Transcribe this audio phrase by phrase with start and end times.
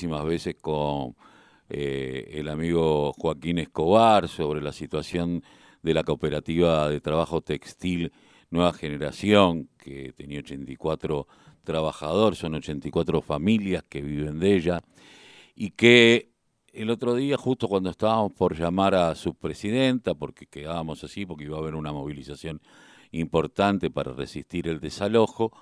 [0.00, 1.16] muchísimas veces con
[1.68, 5.42] eh, el amigo Joaquín Escobar sobre la situación
[5.82, 8.12] de la cooperativa de trabajo textil
[8.48, 11.26] Nueva Generación, que tenía 84
[11.64, 14.80] trabajadores, son 84 familias que viven de ella,
[15.56, 16.30] y que
[16.72, 21.46] el otro día, justo cuando estábamos por llamar a su presidenta, porque quedábamos así, porque
[21.46, 22.60] iba a haber una movilización
[23.10, 25.52] importante para resistir el desalojo,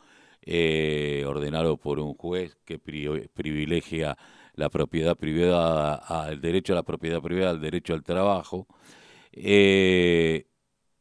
[0.46, 4.16] eh, ordenado por un juez que privilegia
[4.54, 8.66] la propiedad privada, el derecho a la propiedad privada, al derecho al trabajo,
[9.32, 10.46] eh,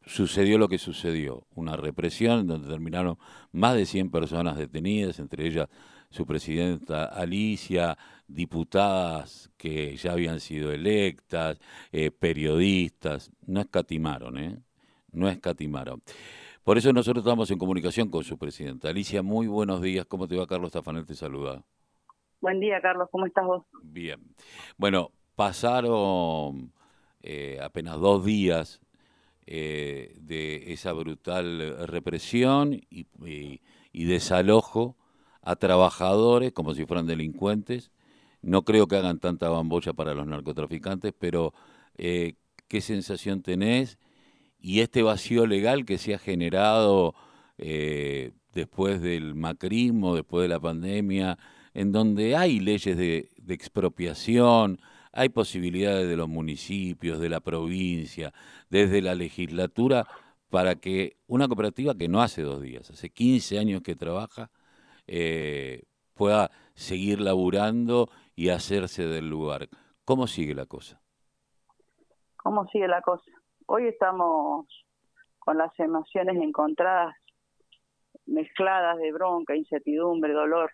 [0.04, 3.18] sucedió lo que sucedió, una represión donde terminaron
[3.52, 5.68] más de 100 personas detenidas, entre ellas
[6.10, 7.96] su presidenta Alicia,
[8.28, 11.58] diputadas que ya habían sido electas,
[11.92, 14.58] eh, periodistas, no escatimaron, ¿eh?
[15.12, 16.02] No escatimaron.
[16.66, 18.88] Por eso nosotros estamos en comunicación con su presidenta.
[18.88, 20.04] Alicia, muy buenos días.
[20.04, 21.06] ¿Cómo te va, Carlos Tafanel?
[21.06, 21.62] Te saluda.
[22.40, 23.08] Buen día, Carlos.
[23.12, 23.62] ¿Cómo estás vos?
[23.84, 24.18] Bien.
[24.76, 26.72] Bueno, pasaron
[27.22, 28.80] eh, apenas dos días
[29.46, 33.06] eh, de esa brutal represión y,
[33.92, 34.96] y, desalojo
[35.42, 37.92] a trabajadores como si fueran delincuentes.
[38.42, 41.54] No creo que hagan tanta bambolla para los narcotraficantes, pero
[41.96, 42.34] eh,
[42.66, 44.00] ¿qué sensación tenés?
[44.58, 47.14] Y este vacío legal que se ha generado
[47.58, 51.38] eh, después del macrismo, después de la pandemia,
[51.74, 54.80] en donde hay leyes de, expropiación,
[55.12, 58.32] hay posibilidades de los municipios, de la provincia,
[58.70, 60.06] desde la legislatura,
[60.50, 64.50] para que una cooperativa que no hace dos días, hace 15 años que trabaja,
[65.06, 65.82] eh,
[66.14, 69.68] pueda seguir laburando y hacerse del lugar.
[70.04, 71.00] ¿Cómo sigue la cosa?
[72.36, 73.30] ¿Cómo sigue la cosa?
[73.68, 74.66] Hoy estamos
[75.40, 77.16] con las emociones encontradas,
[78.24, 80.70] mezcladas de bronca, incertidumbre, dolor.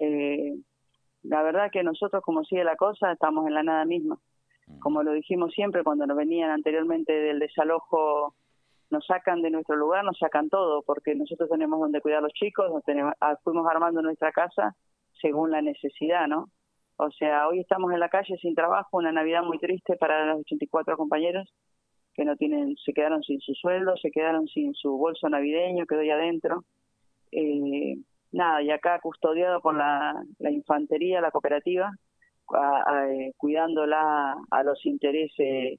[0.00, 0.54] Eh,
[1.24, 4.18] la verdad que nosotros, como sigue la cosa, estamos en la nada misma.
[4.66, 4.78] Mm.
[4.78, 8.34] Como lo dijimos siempre cuando nos venían anteriormente del desalojo,
[8.88, 12.32] nos sacan de nuestro lugar, nos sacan todo, porque nosotros tenemos donde cuidar a los
[12.32, 14.74] chicos, nos tenemos, ah, fuimos armando nuestra casa
[15.20, 16.48] según la necesidad, ¿no?
[16.96, 20.40] O sea, hoy estamos en la calle sin trabajo, una Navidad muy triste para los
[20.40, 21.52] 84 compañeros
[22.18, 26.00] que no tienen, se quedaron sin su sueldo, se quedaron sin su bolso navideño, quedó
[26.00, 26.64] ahí adentro.
[27.30, 27.96] Eh,
[28.32, 31.92] nada, y acá custodiado por la, infantería, la cooperativa,
[33.06, 35.78] eh, cuidándola a los intereses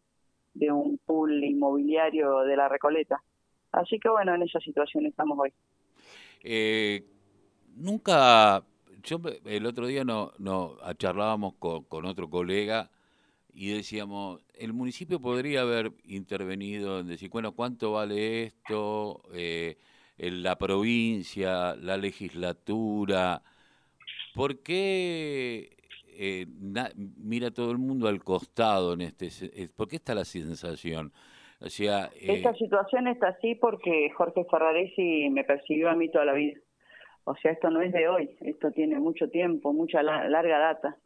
[0.54, 3.22] de un pool inmobiliario de la Recoleta.
[3.74, 5.52] Así que bueno, en esa situación estamos hoy.
[6.42, 7.04] Eh,
[7.76, 8.64] nunca,
[9.04, 12.90] yo el otro día no, no charlábamos con otro colega
[13.60, 19.22] y decíamos, el municipio podría haber intervenido en decir, bueno, ¿cuánto vale esto?
[19.34, 19.76] Eh,
[20.18, 23.42] la provincia, la legislatura.
[24.34, 25.76] ¿Por qué
[26.08, 26.46] eh,
[27.18, 29.28] mira todo el mundo al costado en este?
[29.76, 31.12] ¿Por qué está la sensación?
[31.60, 36.24] O sea, eh, Esta situación está así porque Jorge Ferraresi me persiguió a mí toda
[36.24, 36.62] la vida.
[37.26, 40.98] O sea, esto no es de hoy, esto tiene mucho tiempo, mucha larga data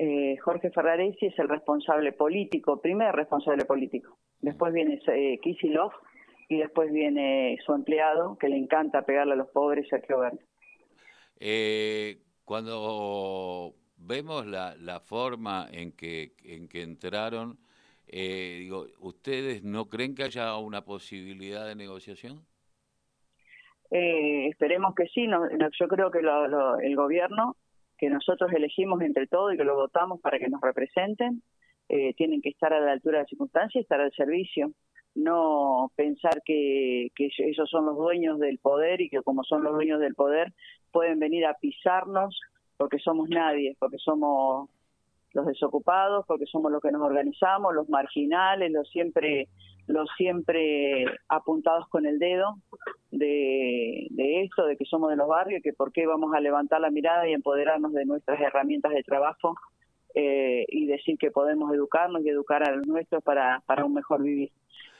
[0.00, 4.16] eh, Jorge Ferraresi es el responsable político, primer responsable político.
[4.40, 5.90] Después viene eh, Kisilov
[6.48, 10.38] y después viene su empleado que le encanta pegarle a los pobres, Sergio Verde.
[11.40, 17.58] Eh, cuando vemos la, la, forma en que, en que entraron,
[18.06, 22.46] eh, digo, ¿ustedes no creen que haya una posibilidad de negociación?
[23.90, 25.26] Eh, esperemos que sí.
[25.26, 27.56] No, yo creo que lo, el gobierno
[27.98, 31.42] que nosotros elegimos entre todos y que lo votamos para que nos representen,
[31.88, 34.72] eh, tienen que estar a la altura de las circunstancias y estar al servicio.
[35.14, 39.72] No pensar que, que ellos son los dueños del poder y que como son los
[39.72, 40.52] dueños del poder
[40.92, 42.38] pueden venir a pisarnos
[42.76, 44.70] porque somos nadie, porque somos
[45.32, 49.48] los desocupados, porque somos los que nos organizamos, los marginales, los siempre
[49.86, 52.58] los siempre apuntados con el dedo
[53.10, 56.80] de, de esto, de que somos de los barrios, que por qué vamos a levantar
[56.80, 59.54] la mirada y empoderarnos de nuestras herramientas de trabajo
[60.14, 64.22] eh, y decir que podemos educarnos y educar a los nuestros para, para un mejor
[64.22, 64.50] vivir.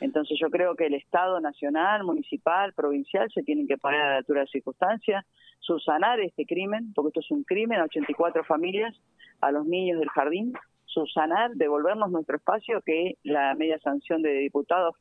[0.01, 4.17] Entonces yo creo que el Estado nacional, municipal, provincial se tienen que poner a la
[4.19, 5.25] altura de las circunstancias,
[5.61, 8.95] subsanar este crimen, porque esto es un crimen a 84 familias,
[9.41, 10.53] a los niños del jardín,
[10.85, 14.95] subsanar, devolvernos nuestro espacio, que la media sanción de diputados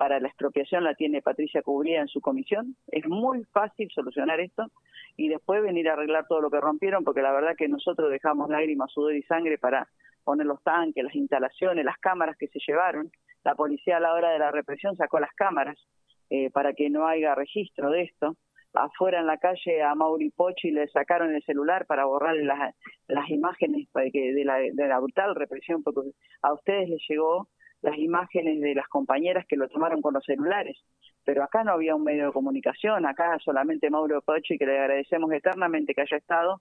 [0.00, 2.74] para la expropiación la tiene Patricia Cubría en su comisión.
[2.86, 4.64] Es muy fácil solucionar esto
[5.14, 8.48] y después venir a arreglar todo lo que rompieron, porque la verdad que nosotros dejamos
[8.48, 9.86] lágrimas, sudor y sangre para
[10.24, 13.12] poner los tanques, las instalaciones, las cámaras que se llevaron.
[13.44, 15.76] La policía a la hora de la represión sacó las cámaras
[16.30, 18.36] eh, para que no haya registro de esto.
[18.72, 22.74] afuera en la calle a Mauri Pochi le sacaron el celular para borrar las,
[23.06, 26.08] las imágenes de la, de la brutal represión, porque
[26.40, 27.48] a ustedes les llegó
[27.82, 30.76] las imágenes de las compañeras que lo tomaron con los celulares.
[31.24, 35.32] Pero acá no había un medio de comunicación, acá solamente Mauro Pochi, que le agradecemos
[35.32, 36.60] eternamente que haya estado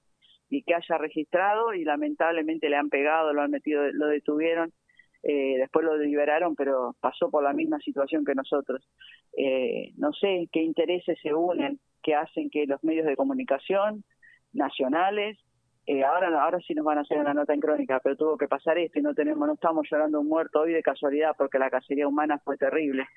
[0.49, 4.71] y que haya registrado y lamentablemente le han pegado, lo han metido, lo detuvieron,
[5.23, 8.87] eh, después lo liberaron, pero pasó por la misma situación que nosotros.
[9.37, 14.03] Eh, no sé qué intereses se unen que hacen que los medios de comunicación
[14.53, 15.37] nacionales
[15.91, 18.47] eh, ahora ahora sí nos van a hacer una nota en crónica, pero tuvo que
[18.47, 21.71] pasar esto y no tenemos no estamos llorando un muerto hoy de casualidad porque la
[21.71, 23.07] cacería humana fue terrible.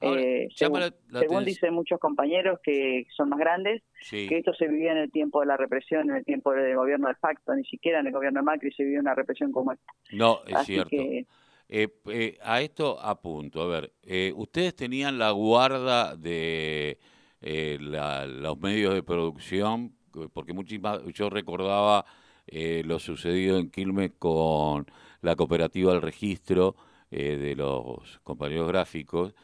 [0.00, 5.10] eh, según, dicen muchos compañeros que son más grandes, que esto se vivía en el
[5.10, 8.12] tiempo de la represión, en el tiempo del gobierno de facto, ni siquiera en el
[8.12, 9.92] gobierno de Macri se vivió una represión como esta.
[10.12, 10.96] No, es cierto.
[11.72, 16.98] Eh, eh, a esto apunto, a ver, eh, ustedes tenían la guarda de
[17.40, 19.96] los medios de producción,
[20.32, 22.04] porque muchísimas, yo recordaba
[22.46, 24.86] eh, lo sucedido en Quilmes con
[25.22, 26.74] la cooperativa del registro
[27.10, 29.34] eh, de los compañeros gráficos,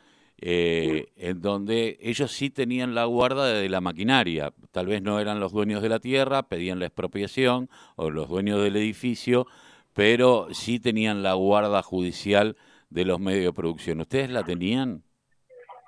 [0.40, 4.52] eh, en donde ellos sí tenían la guarda de la maquinaria.
[4.70, 8.62] Tal vez no eran los dueños de la tierra, pedían la expropiación, o los dueños
[8.62, 9.46] del edificio,
[9.94, 12.56] pero sí tenían la guarda judicial
[12.90, 14.00] de los medios de producción.
[14.00, 15.02] ¿Ustedes la tenían?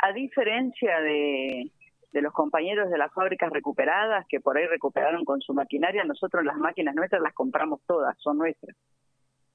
[0.00, 1.70] A diferencia de,
[2.12, 6.44] de los compañeros de las fábricas recuperadas que por ahí recuperaron con su maquinaria, nosotros
[6.44, 8.76] las máquinas nuestras las compramos todas, son nuestras.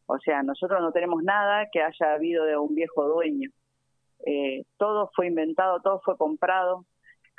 [0.06, 3.50] O sea, nosotros no tenemos nada que haya habido de un viejo dueño.
[4.26, 6.86] Eh, todo fue inventado, todo fue comprado,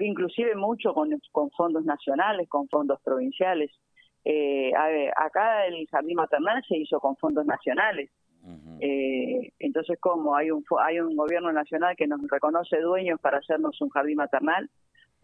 [0.00, 3.70] inclusive mucho con, con fondos nacionales, con fondos provinciales.
[4.24, 4.72] Eh,
[5.16, 8.10] acá el jardín maternal se hizo con fondos nacionales.
[8.80, 10.36] eh, entonces, ¿cómo?
[10.36, 14.68] Hay un, hay un gobierno nacional que nos reconoce dueños para hacernos un jardín maternal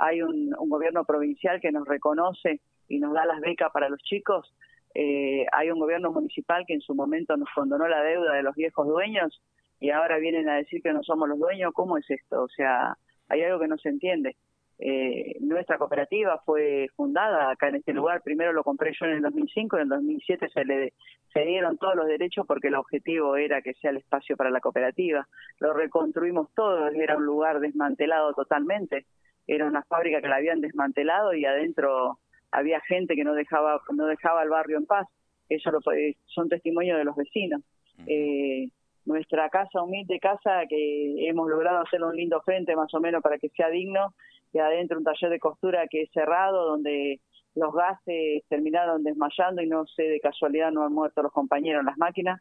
[0.00, 4.52] hay un, gobierno provincial que nos reconoce y nos da las becas para los chicos,
[4.94, 8.56] eh, hay un gobierno municipal que en su momento nos condonó la deuda de los
[8.56, 9.40] viejos dueños
[9.78, 12.42] y ahora vienen a decir que no somos los dueños, ¿cómo es esto?
[12.42, 12.96] O sea,
[13.28, 14.36] hay algo que no se entiende.
[14.82, 19.22] Eh, nuestra cooperativa fue fundada acá en este lugar, primero lo compré yo en el
[19.22, 20.94] 2005, en el 2007 se le
[21.34, 24.60] se dieron todos los derechos porque el objetivo era que sea el espacio para la
[24.60, 29.04] cooperativa, lo reconstruimos todo, era un lugar desmantelado totalmente,
[29.50, 32.20] era una fábrica que la habían desmantelado y adentro
[32.52, 35.08] había gente que no dejaba no dejaba el barrio en paz.
[35.48, 35.80] Eso lo,
[36.26, 37.60] son testimonios de los vecinos.
[38.06, 38.68] Eh,
[39.04, 43.38] nuestra casa, humilde casa, que hemos logrado hacer un lindo frente más o menos para
[43.38, 44.14] que sea digno,
[44.52, 47.20] y adentro un taller de costura que es cerrado, donde
[47.56, 51.86] los gases terminaron desmayando y no sé, de casualidad no han muerto los compañeros en
[51.86, 52.40] las máquinas.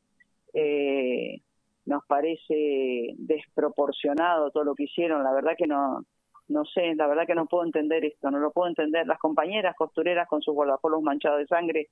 [0.53, 1.41] Eh,
[1.85, 6.03] nos parece desproporcionado todo lo que hicieron, la verdad que no,
[6.49, 9.07] no sé, la verdad que no puedo entender esto, no lo puedo entender.
[9.07, 11.87] Las compañeras costureras con sus guardapolos manchados de sangre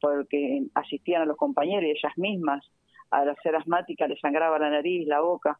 [0.00, 2.64] porque asistían a los compañeros y ellas mismas,
[3.10, 5.58] al ser asmática, les sangraba la nariz, la boca.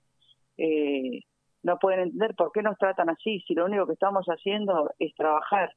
[0.56, 1.20] Eh,
[1.62, 5.14] no pueden entender por qué nos tratan así, si lo único que estamos haciendo es
[5.14, 5.72] trabajar.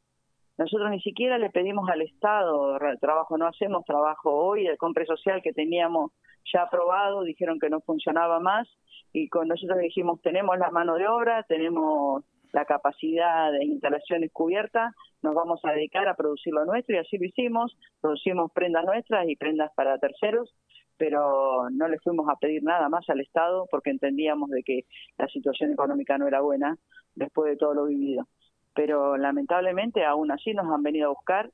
[0.58, 5.42] Nosotros ni siquiera le pedimos al Estado trabajo, no hacemos trabajo hoy, el compre social
[5.42, 6.12] que teníamos
[6.52, 8.68] ya aprobado, dijeron que no funcionaba más
[9.12, 12.24] y con nosotros dijimos tenemos la mano de obra, tenemos
[12.54, 17.18] la capacidad de instalaciones cubiertas, nos vamos a dedicar a producir lo nuestro y así
[17.18, 20.54] lo hicimos, producimos prendas nuestras y prendas para terceros,
[20.96, 24.86] pero no le fuimos a pedir nada más al Estado porque entendíamos de que
[25.18, 26.78] la situación económica no era buena
[27.16, 28.28] después de todo lo vivido.
[28.76, 31.50] Pero lamentablemente aún así nos han venido a buscar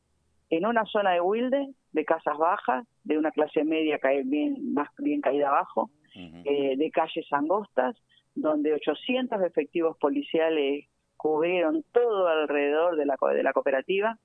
[0.50, 5.22] en una zona de Wilde, de casas bajas, de una clase media bien, más bien
[5.22, 7.96] caída abajo, eh, de calles angostas,
[8.36, 10.86] donde 800 efectivos policiales
[11.20, 14.18] cubrieron todo alrededor de la, de la cooperativa,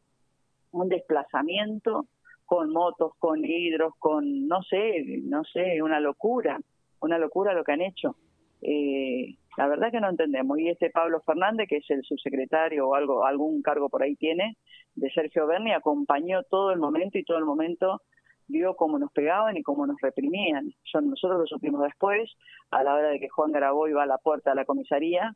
[0.71, 2.07] un desplazamiento
[2.45, 6.61] con motos, con hidros, con, no sé, no sé, una locura,
[7.01, 8.15] una locura lo que han hecho.
[8.63, 10.57] Eh, la verdad que no entendemos.
[10.61, 14.57] Y este Pablo Fernández, que es el subsecretario o algo, algún cargo por ahí tiene,
[14.95, 18.03] de Sergio Berni, acompañó todo el momento y todo el momento
[18.47, 20.73] vio cómo nos pegaban y cómo nos reprimían.
[20.95, 22.31] Nosotros lo supimos después,
[22.71, 25.35] a la hora de que Juan Garaboy va a la puerta de la comisaría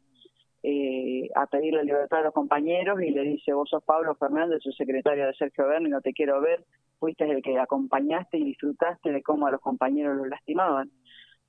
[0.63, 4.73] eh, a pedirle libertad a los compañeros y le dice, vos sos Pablo Fernández, su
[4.73, 6.65] secretario de Sergio Berni, no te quiero ver,
[6.99, 10.91] fuiste el que acompañaste y disfrutaste de cómo a los compañeros los lastimaban.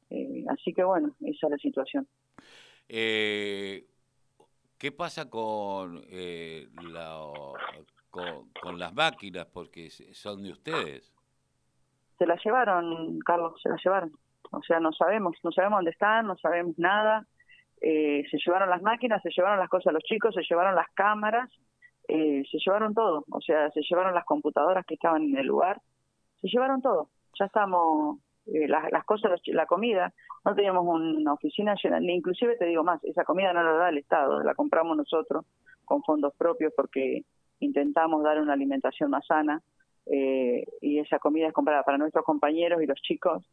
[0.09, 2.07] Eh, así que bueno, esa es la situación.
[2.87, 3.85] Eh,
[4.77, 7.31] ¿Qué pasa con, eh, la,
[8.09, 9.45] con las máquinas?
[9.47, 11.13] Porque son de ustedes
[12.19, 14.11] se la llevaron, Carlos, se la llevaron.
[14.51, 17.25] O sea, no sabemos, no sabemos dónde están, no sabemos nada.
[17.81, 21.49] Eh, se llevaron las máquinas, se llevaron las cosas los chicos, se llevaron las cámaras.
[22.09, 25.79] eh, se llevaron todo, o sea, se llevaron las computadoras que estaban en el lugar,
[26.41, 27.09] se llevaron todo.
[27.39, 30.11] Ya estamos, eh, las, las, cosas, la comida,
[30.43, 33.89] no teníamos una oficina llena, ni inclusive te digo más, esa comida no la da
[33.89, 35.45] el Estado, la compramos nosotros
[35.85, 37.23] con fondos propios porque
[37.59, 39.61] intentamos dar una alimentación más sana
[40.05, 43.43] eh, y esa comida es comprada para nuestros compañeros y los chicos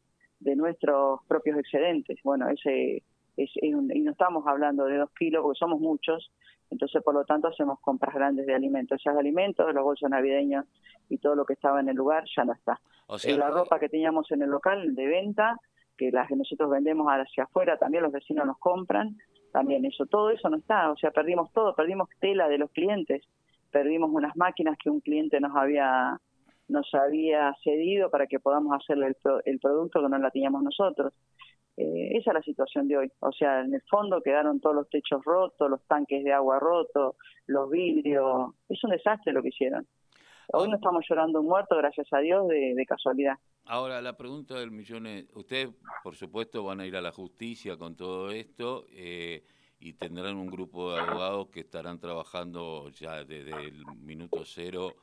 [0.40, 2.18] de nuestros propios excedentes.
[2.22, 3.02] Bueno, ese
[3.36, 6.32] es, y no estamos hablando de dos kilos porque somos muchos,
[6.70, 9.00] entonces por lo tanto hacemos compras grandes de alimentos.
[9.00, 10.64] Esos alimentos, los bolsos navideños
[11.08, 12.80] y todo lo que estaba en el lugar ya no está.
[13.06, 15.58] O sea, la ropa que teníamos en el local de venta,
[15.96, 19.16] que las que nosotros vendemos hacia afuera, también los vecinos nos compran,
[19.52, 23.22] también eso, todo eso no está, o sea, perdimos todo, perdimos tela de los clientes,
[23.70, 26.20] perdimos unas máquinas que un cliente nos había
[26.68, 31.12] nos había cedido para que podamos hacerle el, el producto que no la teníamos nosotros.
[31.76, 33.12] Eh, esa es la situación de hoy.
[33.20, 37.16] O sea, en el fondo quedaron todos los techos rotos, los tanques de agua rotos,
[37.46, 38.54] los vidrios.
[38.68, 39.86] Es un desastre lo que hicieron.
[40.52, 43.34] Hoy no estamos llorando un muerto, gracias a Dios, de, casualidad.
[43.64, 45.70] Ahora, la pregunta del millón es, ustedes,
[46.04, 49.42] por supuesto, van a ir a la justicia con todo esto eh,
[49.80, 54.94] y tendrán un grupo de abogados que estarán trabajando ya desde el minuto cero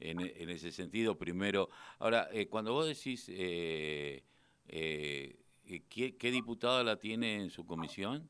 [0.00, 0.20] en,
[0.50, 1.16] ese sentido.
[1.16, 1.68] Primero,
[2.00, 3.30] ahora, eh, cuando vos decís...
[3.32, 4.24] Eh,
[5.88, 8.28] ¿qué, ¿qué, diputada la tiene en su comisión?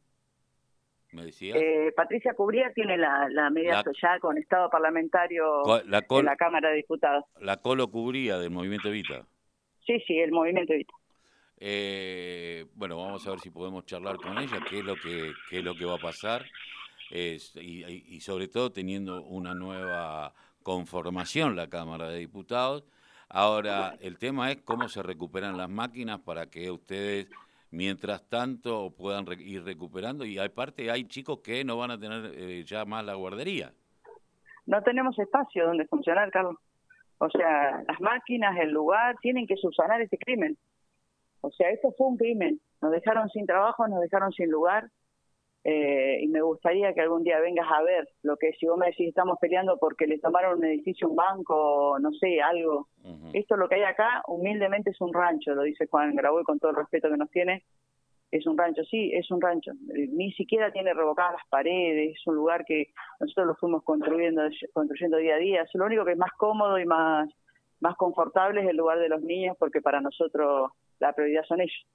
[1.12, 1.54] ¿Me decía?
[1.56, 6.68] Eh, Patricia Cubría tiene la, la medida social con Estado parlamentario la en la Cámara
[6.68, 7.24] de Diputados.
[7.40, 9.26] ¿La Colo Cubría del Movimiento Evita?
[9.86, 10.92] Sí, sí, el Movimiento Evita.
[11.60, 15.58] Eh, bueno, vamos a ver si podemos charlar con ella, qué es lo que, qué
[15.58, 16.44] es lo que va a pasar,
[17.10, 22.84] y, y sobre todo teniendo una nueva conformación la Cámara de Diputados,
[23.28, 27.28] Ahora, el tema es cómo se recuperan las máquinas para que ustedes,
[27.70, 30.24] mientras tanto, puedan ir recuperando.
[30.24, 33.72] Y aparte, hay chicos que no van a tener eh, ya más la guardería.
[34.66, 36.56] No tenemos espacio donde funcionar, Carlos.
[37.18, 40.56] O sea, las máquinas, el lugar, tienen que subsanar ese crimen.
[41.40, 42.60] O sea, esto fue un crimen.
[42.80, 44.88] Nos dejaron sin trabajo, nos dejaron sin lugar
[45.64, 48.86] eh, y me gustaría que algún día vengas a ver lo que si vos me
[48.86, 52.88] decís estamos peleando porque le tomaron un edificio, un banco, no sé, algo.
[53.32, 56.70] Esto lo que hay acá, humildemente es un rancho, lo dice Juan Graboy con todo
[56.70, 57.64] el respeto que nos tiene.
[58.30, 59.72] Es un rancho, sí, es un rancho.
[60.12, 62.88] Ni siquiera tiene revocadas las paredes, es un lugar que
[63.20, 64.42] nosotros lo fuimos construyendo,
[64.74, 65.62] construyendo día a día.
[65.62, 67.28] Es lo único que es más cómodo y más,
[67.80, 71.86] más confortable es el lugar de los niños porque para nosotros la prioridad son ellos.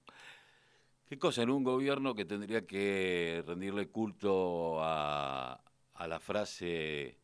[1.13, 5.61] ¿Qué cosa en un gobierno que tendría que rendirle culto a,
[6.07, 7.19] la frase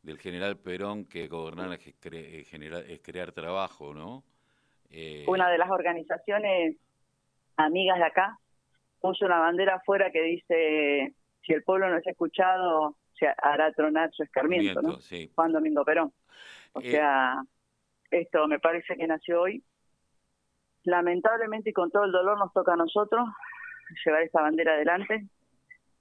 [0.00, 4.24] del general Perón que gobernar es, es crear trabajo, ¿no?
[4.88, 6.78] Eh, una de las organizaciones
[7.58, 8.38] amigas de acá
[8.98, 14.10] puso una bandera afuera que dice si el pueblo no es escuchado se hará tronar
[14.14, 14.96] su escarmiento, ¿no?
[15.34, 16.14] Juan Domingo Perón.
[16.72, 17.42] O eh, sea,
[18.10, 19.62] esto me parece que nació hoy
[20.84, 23.28] lamentablemente y con todo el dolor nos toca a nosotros
[24.04, 25.26] llevar esta bandera adelante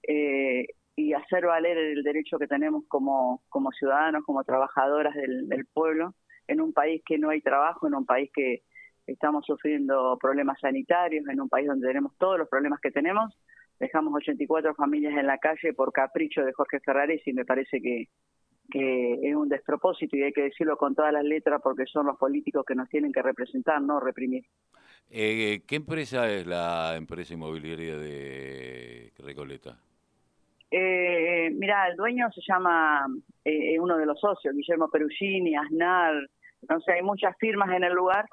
[0.08, 6.13] eh, y hacer valer el derecho que tenemos como, como ciudadanos, como trabajadoras del, pueblo,
[6.48, 8.62] en un país que no hay trabajo, en un país que
[9.08, 13.36] estamos sufriendo problemas sanitarios, en un país donde tenemos todos los problemas que tenemos.
[13.80, 18.08] Dejamos 84 familias en la calle por capricho de Jorge Ferrares y me parece que,
[18.74, 22.18] que es un despropósito y hay que decirlo con todas las letras porque son los
[22.18, 24.46] políticos que nos tienen que representar, no reprimir.
[25.12, 29.77] Eh, ¿Qué empresa es la empresa inmobiliaria de Recoleta?
[30.72, 33.06] Eh, mira, el dueño se llama,
[33.46, 36.15] eh, uno de los socios, Guillermo Perugini, Aznar,
[36.68, 38.25] no sé, hay muchas firmas en el lugar,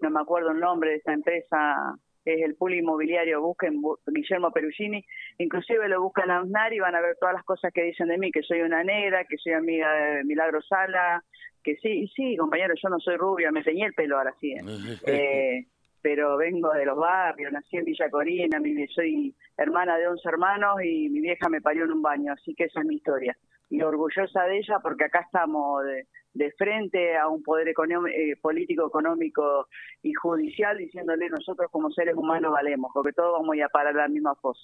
[0.00, 1.94] no me acuerdo el nombre de esa empresa,
[2.24, 5.04] es el pool inmobiliario, busquen Guillermo Perugini,
[5.42, 8.18] inclusive lo buscan a Aznar y van a ver todas las cosas que dicen de
[8.18, 11.24] mí, que soy una negra, que soy amiga de Milagro Sala,
[11.62, 14.60] que sí, sí, compañero, yo no soy rubia, me teñí el pelo ahora sí, ¿eh?
[15.06, 15.66] eh,
[16.02, 18.58] pero vengo de los barrios, nací en Villa Corina,
[18.94, 22.64] soy hermana de 11 hermanos y mi vieja me parió en un baño, así que
[22.64, 23.36] esa es mi historia.
[23.68, 28.86] Y orgullosa de ella porque acá estamos de, de frente a un poder eh, político,
[28.86, 29.68] económico
[30.02, 33.94] y judicial diciéndole nosotros como seres humanos valemos, porque todos vamos a ir a parar
[33.94, 34.60] la misma fosa.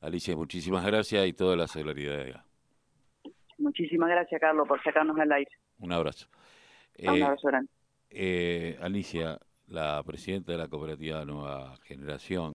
[0.00, 2.44] Alicia, muchísimas gracias y toda la solidaridad.
[3.58, 5.50] Muchísimas gracias, Carlos, por sacarnos al aire.
[5.78, 6.26] Un abrazo.
[6.98, 7.48] un eh, abrazo
[8.10, 12.48] eh, Alicia, la presidenta de la cooperativa Nueva Generación,